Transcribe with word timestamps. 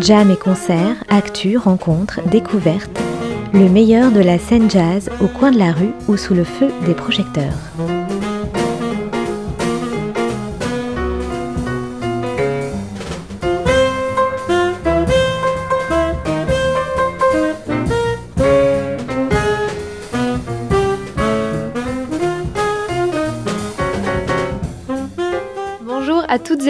Jam 0.00 0.30
et 0.30 0.36
concerts, 0.36 1.02
actus, 1.08 1.58
rencontres, 1.58 2.20
découvertes. 2.28 3.00
Le 3.52 3.68
meilleur 3.68 4.12
de 4.12 4.20
la 4.20 4.38
scène 4.38 4.70
jazz 4.70 5.10
au 5.20 5.26
coin 5.26 5.50
de 5.50 5.58
la 5.58 5.72
rue 5.72 5.92
ou 6.06 6.16
sous 6.16 6.34
le 6.34 6.44
feu 6.44 6.68
des 6.86 6.94
projecteurs. 6.94 7.87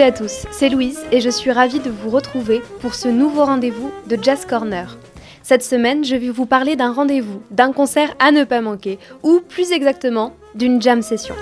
À 0.01 0.11
tous, 0.13 0.45
c'est 0.51 0.69
Louise 0.69 0.99
et 1.11 1.19
je 1.19 1.29
suis 1.29 1.51
ravie 1.51 1.79
de 1.79 1.89
vous 1.89 2.09
retrouver 2.09 2.61
pour 2.79 2.95
ce 2.95 3.09
nouveau 3.09 3.43
rendez-vous 3.43 3.91
de 4.07 4.17
Jazz 4.21 4.45
Corner. 4.45 4.97
Cette 5.43 5.63
semaine, 5.63 6.05
je 6.05 6.15
vais 6.15 6.29
vous 6.29 6.45
parler 6.45 6.77
d'un 6.77 6.93
rendez-vous, 6.93 7.41
d'un 7.51 7.73
concert 7.73 8.15
à 8.17 8.31
ne 8.31 8.45
pas 8.45 8.61
manquer, 8.61 8.97
ou 9.23 9.41
plus 9.41 9.73
exactement, 9.73 10.33
d'une 10.55 10.81
jam 10.81 11.01
session. 11.01 11.35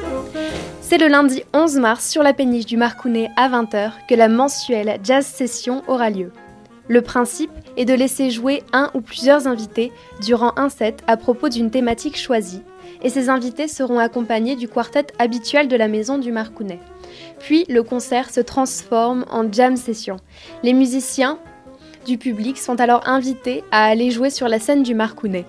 C'est 0.82 0.98
le 0.98 1.08
lundi 1.08 1.44
11 1.54 1.78
mars 1.78 2.10
sur 2.10 2.24
la 2.24 2.34
péniche 2.34 2.66
du 2.66 2.78
Marcounet 2.78 3.30
à 3.38 3.48
20h 3.48 3.92
que 4.10 4.16
la 4.16 4.28
mensuelle 4.28 4.98
Jazz 5.04 5.26
Session 5.26 5.84
aura 5.88 6.10
lieu. 6.10 6.32
Le 6.88 7.02
principe 7.02 7.52
est 7.76 7.86
de 7.86 7.94
laisser 7.94 8.32
jouer 8.32 8.64
un 8.74 8.90
ou 8.96 9.02
plusieurs 9.02 9.46
invités 9.46 9.92
durant 10.22 10.54
un 10.56 10.70
set 10.70 11.04
à 11.06 11.18
propos 11.18 11.50
d'une 11.50 11.70
thématique 11.70 12.18
choisie, 12.18 12.64
et 13.02 13.10
ces 13.10 13.30
invités 13.30 13.68
seront 13.68 14.00
accompagnés 14.00 14.56
du 14.56 14.68
quartet 14.68 15.08
habituel 15.20 15.68
de 15.68 15.76
la 15.76 15.88
maison 15.88 16.18
du 16.18 16.32
Marcounet. 16.32 16.80
Puis 17.40 17.66
le 17.70 17.84
concert 17.84 18.30
se 18.30 18.40
transforme 18.40 19.26
en 19.30 19.52
jam 19.52 19.78
session. 19.78 20.18
Les 20.64 20.74
musiciens 20.74 21.40
du 22.06 22.18
public 22.18 22.58
sont 22.58 22.80
alors 22.80 23.08
invités 23.08 23.64
à 23.72 23.86
aller 23.86 24.12
jouer 24.12 24.30
sur 24.30 24.48
la 24.48 24.60
scène 24.60 24.84
du 24.84 24.96
Marcounet. 24.96 25.46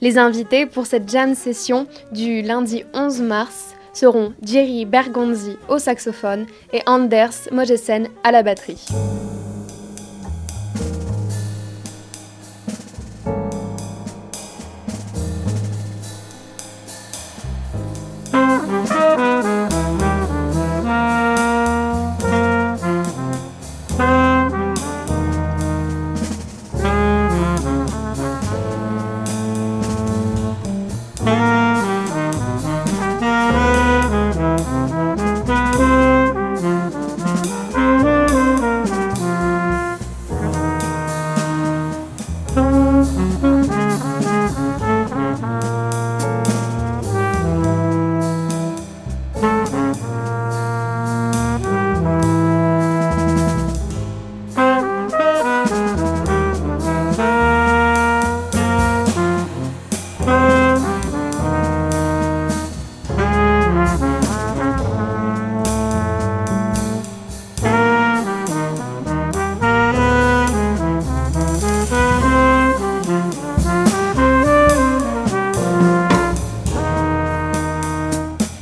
Les 0.00 0.18
invités 0.18 0.66
pour 0.66 0.86
cette 0.86 1.08
jam 1.08 1.34
session 1.34 1.86
du 2.12 2.42
lundi 2.42 2.84
11 2.94 3.20
mars 3.22 3.74
seront 3.92 4.32
Jerry 4.42 4.84
Bergonzi 4.84 5.56
au 5.68 5.78
saxophone 5.78 6.46
et 6.72 6.82
Anders 6.86 7.48
Mogesen 7.52 8.08
à 8.24 8.32
la 8.32 8.42
batterie. 8.42 8.86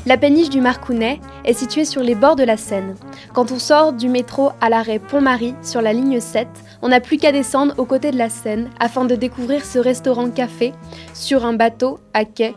La 0.06 0.16
péniche 0.16 0.50
du 0.50 0.60
Marcounet 0.60 1.18
est 1.44 1.52
située 1.52 1.84
sur 1.84 2.00
les 2.00 2.14
bords 2.14 2.36
de 2.36 2.44
la 2.44 2.56
Seine. 2.56 2.94
Quand 3.34 3.50
on 3.50 3.58
sort 3.58 3.92
du 3.92 4.08
métro 4.08 4.50
à 4.60 4.70
l'arrêt 4.70 5.00
Pont-Marie 5.00 5.56
sur 5.64 5.82
la 5.82 5.92
ligne 5.92 6.20
7, 6.20 6.46
on 6.80 6.90
n'a 6.90 7.00
plus 7.00 7.16
qu'à 7.16 7.32
descendre 7.32 7.74
aux 7.76 7.86
côtés 7.86 8.12
de 8.12 8.16
la 8.16 8.30
Seine 8.30 8.70
afin 8.78 9.04
de 9.04 9.16
découvrir 9.16 9.64
ce 9.64 9.80
restaurant-café 9.80 10.72
sur 11.12 11.44
un 11.44 11.54
bateau 11.54 11.98
à 12.14 12.24
quai 12.24 12.54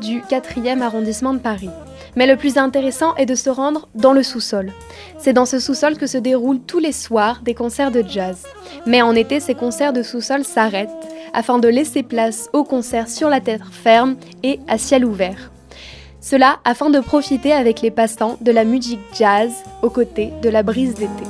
du 0.00 0.20
4e 0.20 0.80
arrondissement 0.80 1.34
de 1.34 1.40
Paris. 1.40 1.70
Mais 2.14 2.28
le 2.28 2.36
plus 2.36 2.56
intéressant 2.56 3.16
est 3.16 3.26
de 3.26 3.34
se 3.34 3.50
rendre 3.50 3.88
dans 3.96 4.12
le 4.12 4.22
sous-sol. 4.22 4.70
C'est 5.18 5.32
dans 5.32 5.46
ce 5.46 5.58
sous-sol 5.58 5.98
que 5.98 6.06
se 6.06 6.18
déroulent 6.18 6.60
tous 6.60 6.78
les 6.78 6.92
soirs 6.92 7.40
des 7.42 7.54
concerts 7.54 7.90
de 7.90 8.04
jazz. 8.08 8.44
Mais 8.86 9.02
en 9.02 9.16
été, 9.16 9.40
ces 9.40 9.56
concerts 9.56 9.92
de 9.92 10.04
sous-sol 10.04 10.44
s'arrêtent 10.44 10.90
afin 11.34 11.58
de 11.58 11.66
laisser 11.66 12.04
place 12.04 12.48
aux 12.52 12.62
concerts 12.62 13.08
sur 13.08 13.28
la 13.28 13.40
terre 13.40 13.70
ferme 13.72 14.14
et 14.44 14.60
à 14.68 14.78
ciel 14.78 15.04
ouvert. 15.04 15.51
Cela 16.22 16.60
afin 16.64 16.88
de 16.88 17.00
profiter 17.00 17.52
avec 17.52 17.82
les 17.82 17.90
passants 17.90 18.38
de 18.40 18.52
la 18.52 18.64
musique 18.64 19.00
jazz 19.12 19.50
aux 19.82 19.90
côtés 19.90 20.32
de 20.40 20.48
la 20.48 20.62
brise 20.62 20.94
d'été. 20.94 21.24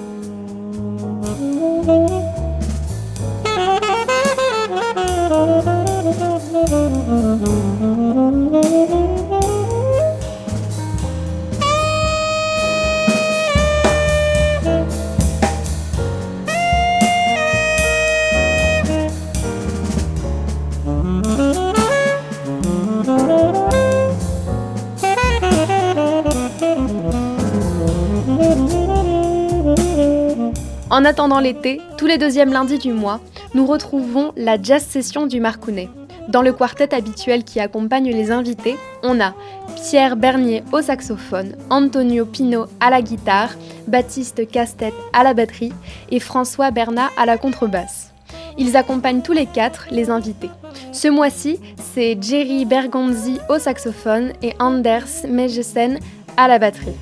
En 31.03 31.05
attendant 31.05 31.41
l'été, 31.41 31.81
tous 31.99 32.07
les 32.07 32.17
deuxièmes 32.17 32.53
lundis 32.53 32.79
du 32.79 32.93
mois, 32.93 33.19
nous 33.55 33.67
retrouvons 33.67 34.31
la 34.37 34.57
jazz 34.63 34.85
session 34.85 35.27
du 35.27 35.41
Marcounet. 35.41 35.89
Dans 36.29 36.43
le 36.43 36.53
quartet 36.53 36.95
habituel 36.95 37.43
qui 37.43 37.59
accompagne 37.59 38.09
les 38.09 38.31
invités, 38.31 38.77
on 39.03 39.21
a 39.21 39.35
Pierre 39.75 40.15
Bernier 40.15 40.63
au 40.71 40.81
saxophone, 40.81 41.57
Antonio 41.71 42.25
Pino 42.25 42.67
à 42.79 42.89
la 42.91 43.03
guitare, 43.03 43.51
Baptiste 43.89 44.49
Castet 44.49 44.93
à 45.13 45.25
la 45.25 45.35
batterie 45.35 45.73
et 46.13 46.21
François 46.21 46.71
Bernat 46.71 47.11
à 47.17 47.27
la 47.27 47.37
contrebasse. 47.37 48.13
Ils 48.57 48.77
accompagnent 48.77 49.23
tous 49.23 49.33
les 49.33 49.47
quatre 49.47 49.89
les 49.91 50.09
invités. 50.09 50.51
Ce 50.93 51.09
mois-ci, 51.09 51.59
c'est 51.95 52.17
Jerry 52.23 52.65
Bergonzi 52.65 53.41
au 53.49 53.59
saxophone 53.59 54.35
et 54.41 54.55
Anders 54.61 55.27
Megesen 55.29 55.99
à 56.37 56.47
la 56.47 56.61
batterie. 56.61 56.95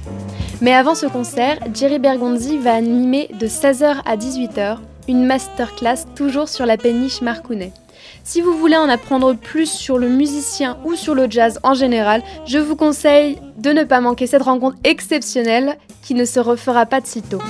Mais 0.60 0.74
avant 0.74 0.94
ce 0.94 1.06
concert, 1.06 1.58
Jerry 1.72 1.98
Bergonzi 1.98 2.58
va 2.58 2.74
animer 2.74 3.30
de 3.38 3.46
16h 3.46 4.02
à 4.04 4.16
18h 4.16 4.76
une 5.08 5.24
masterclass 5.24 6.04
toujours 6.14 6.48
sur 6.48 6.66
la 6.66 6.76
péniche 6.76 7.22
Marcounet. 7.22 7.72
Si 8.24 8.40
vous 8.42 8.56
voulez 8.56 8.76
en 8.76 8.88
apprendre 8.88 9.34
plus 9.34 9.70
sur 9.70 9.98
le 9.98 10.08
musicien 10.08 10.76
ou 10.84 10.94
sur 10.94 11.14
le 11.14 11.30
jazz 11.30 11.58
en 11.62 11.74
général, 11.74 12.22
je 12.46 12.58
vous 12.58 12.76
conseille 12.76 13.38
de 13.56 13.70
ne 13.70 13.84
pas 13.84 14.00
manquer 14.00 14.26
cette 14.26 14.42
rencontre 14.42 14.76
exceptionnelle 14.84 15.76
qui 16.02 16.14
ne 16.14 16.24
se 16.24 16.40
refera 16.40 16.86
pas 16.86 17.00
de 17.00 17.06
sitôt. 17.06 17.40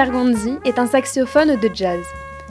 Bergonzi 0.00 0.54
est 0.64 0.78
un 0.78 0.86
saxophone 0.86 1.56
de 1.56 1.70
jazz. 1.74 2.02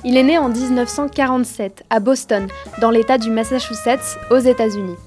Il 0.04 0.18
est 0.18 0.24
né 0.24 0.38
en 0.38 0.50
1947 0.50 1.84
à 1.90 2.00
Boston, 2.00 2.48
dans 2.80 2.92
l'État 2.92 3.18
du 3.18 3.32
Massachusetts, 3.32 4.20
aux 4.30 4.38
États-Unis. 4.38 4.98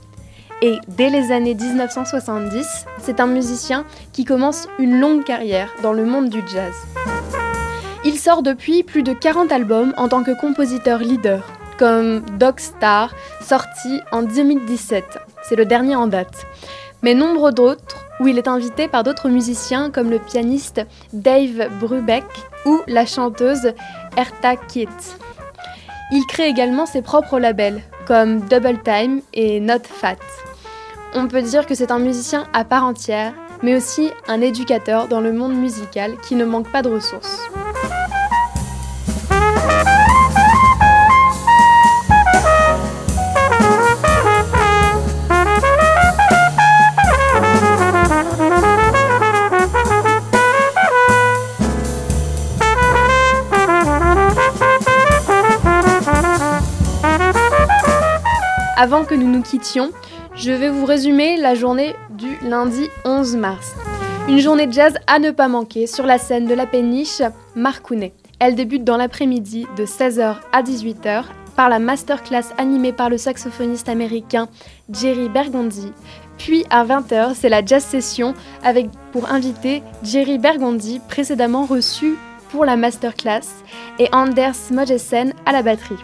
Et 0.60 0.78
dès 0.88 1.08
les 1.08 1.30
années 1.30 1.54
1970, 1.54 2.66
c'est 2.98 3.20
un 3.20 3.28
musicien 3.28 3.84
qui 4.12 4.24
commence 4.24 4.66
une 4.80 4.98
longue 4.98 5.22
carrière 5.22 5.68
dans 5.84 5.92
le 5.92 6.04
monde 6.04 6.30
du 6.30 6.42
jazz. 6.52 6.74
Il 8.04 8.18
sort 8.18 8.42
depuis 8.42 8.82
plus 8.82 9.04
de 9.04 9.12
40 9.12 9.52
albums 9.52 9.94
en 9.96 10.08
tant 10.08 10.24
que 10.24 10.36
compositeur 10.36 10.98
leader, 10.98 11.46
comme 11.78 12.22
Dog 12.40 12.58
Star, 12.58 13.14
sorti 13.40 14.00
en 14.10 14.24
2017. 14.24 15.04
C'est 15.44 15.54
le 15.54 15.64
dernier 15.64 15.94
en 15.94 16.08
date. 16.08 16.44
Mais 17.02 17.14
nombre 17.14 17.52
d'autres 17.52 18.04
où 18.22 18.28
il 18.28 18.38
est 18.38 18.46
invité 18.46 18.86
par 18.86 19.02
d'autres 19.02 19.28
musiciens 19.28 19.90
comme 19.90 20.08
le 20.08 20.20
pianiste 20.20 20.80
Dave 21.12 21.68
Brubeck 21.80 22.24
ou 22.64 22.80
la 22.86 23.04
chanteuse 23.04 23.72
Erta 24.16 24.54
Kitt. 24.54 25.18
Il 26.12 26.24
crée 26.26 26.46
également 26.46 26.86
ses 26.86 27.02
propres 27.02 27.40
labels 27.40 27.82
comme 28.06 28.40
Double 28.40 28.80
Time 28.84 29.22
et 29.34 29.58
Not 29.58 29.84
Fat. 29.84 30.16
On 31.14 31.26
peut 31.26 31.42
dire 31.42 31.66
que 31.66 31.74
c'est 31.74 31.90
un 31.90 31.98
musicien 31.98 32.46
à 32.52 32.64
part 32.64 32.84
entière, 32.84 33.34
mais 33.62 33.76
aussi 33.76 34.10
un 34.28 34.40
éducateur 34.40 35.08
dans 35.08 35.20
le 35.20 35.32
monde 35.32 35.54
musical 35.54 36.16
qui 36.22 36.36
ne 36.36 36.44
manque 36.44 36.70
pas 36.70 36.82
de 36.82 36.90
ressources. 36.90 37.40
Avant 58.82 59.04
que 59.04 59.14
nous 59.14 59.28
nous 59.28 59.42
quittions, 59.42 59.92
je 60.34 60.50
vais 60.50 60.68
vous 60.68 60.84
résumer 60.84 61.36
la 61.36 61.54
journée 61.54 61.94
du 62.18 62.36
lundi 62.42 62.88
11 63.04 63.36
mars. 63.36 63.76
Une 64.28 64.40
journée 64.40 64.66
de 64.66 64.72
jazz 64.72 64.94
à 65.06 65.20
ne 65.20 65.30
pas 65.30 65.46
manquer 65.46 65.86
sur 65.86 66.04
la 66.04 66.18
scène 66.18 66.48
de 66.48 66.54
la 66.54 66.66
péniche 66.66 67.22
Marcounet. 67.54 68.12
Elle 68.40 68.56
débute 68.56 68.82
dans 68.82 68.96
l'après-midi 68.96 69.68
de 69.76 69.86
16h 69.86 70.34
à 70.50 70.62
18h 70.64 71.26
par 71.54 71.68
la 71.68 71.78
masterclass 71.78 72.52
animée 72.58 72.92
par 72.92 73.08
le 73.08 73.18
saxophoniste 73.18 73.88
américain 73.88 74.48
Jerry 74.90 75.28
Bergondi. 75.28 75.92
Puis 76.36 76.64
à 76.68 76.84
20h, 76.84 77.34
c'est 77.36 77.48
la 77.48 77.64
jazz 77.64 77.84
session 77.84 78.34
avec 78.64 78.88
pour 79.12 79.30
invité 79.30 79.84
Jerry 80.02 80.38
Bergondi, 80.38 81.00
précédemment 81.08 81.66
reçu 81.66 82.16
pour 82.52 82.64
la 82.66 82.76
masterclass, 82.76 83.64
et 83.98 84.08
Anders 84.12 84.70
Mogesen 84.70 85.32
à 85.46 85.52
la 85.52 85.62
batterie. 85.62 85.96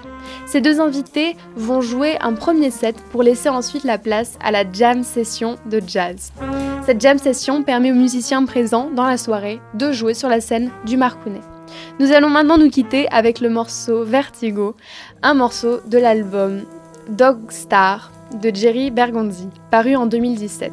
Ces 0.46 0.60
deux 0.60 0.80
invités 0.80 1.36
vont 1.54 1.80
jouer 1.80 2.16
un 2.20 2.32
premier 2.32 2.70
set 2.70 2.96
pour 3.12 3.22
laisser 3.22 3.50
ensuite 3.50 3.84
la 3.84 3.98
place 3.98 4.38
à 4.42 4.50
la 4.50 4.64
jam 4.70 5.04
session 5.04 5.56
de 5.66 5.80
jazz. 5.86 6.32
Cette 6.84 7.00
jam 7.00 7.18
session 7.18 7.62
permet 7.62 7.92
aux 7.92 7.96
musiciens 7.96 8.44
présents 8.46 8.90
dans 8.90 9.06
la 9.06 9.18
soirée 9.18 9.60
de 9.74 9.92
jouer 9.92 10.14
sur 10.14 10.28
la 10.28 10.40
scène 10.40 10.70
du 10.86 10.96
Marcounet. 10.96 11.42
Nous 12.00 12.12
allons 12.12 12.30
maintenant 12.30 12.56
nous 12.56 12.70
quitter 12.70 13.08
avec 13.10 13.40
le 13.40 13.50
morceau 13.50 14.04
Vertigo, 14.04 14.74
un 15.22 15.34
morceau 15.34 15.80
de 15.86 15.98
l'album 15.98 16.62
Dog 17.10 17.50
Star 17.50 18.10
de 18.42 18.50
Jerry 18.54 18.90
Bergondi, 18.90 19.48
paru 19.70 19.96
en 19.96 20.06
2017. 20.06 20.72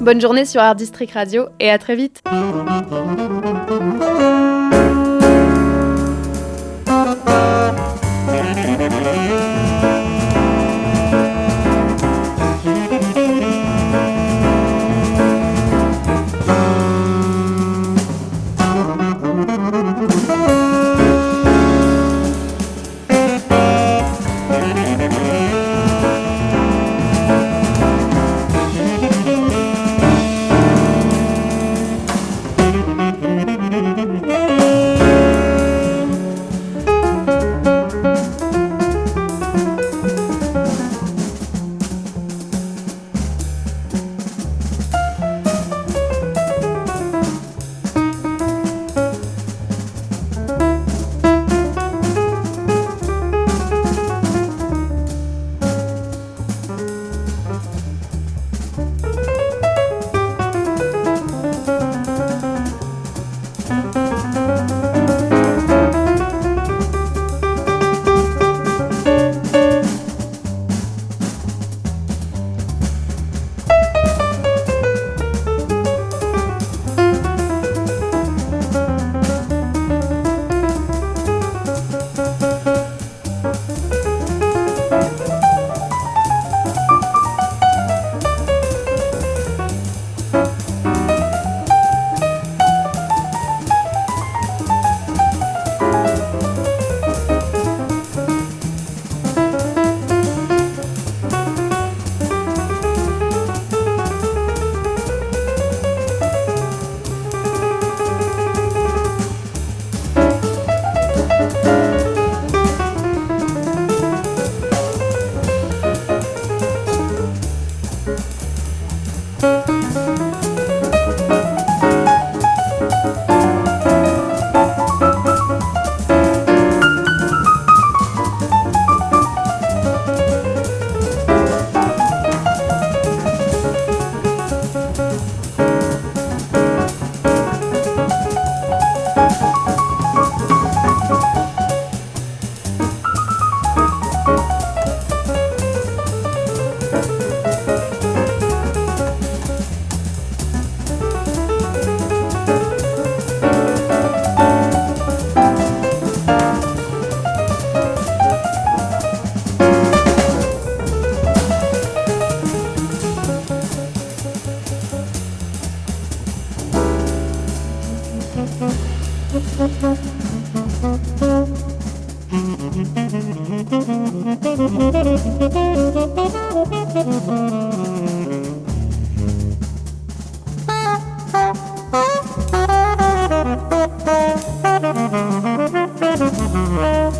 Bonne 0.00 0.20
journée 0.20 0.44
sur 0.44 0.60
Art 0.60 0.76
District 0.76 1.12
Radio 1.12 1.46
et 1.58 1.70
à 1.70 1.78
très 1.78 1.96
vite! 1.96 2.22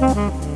Mm-hmm. 0.04 0.53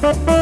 Música 0.00 0.41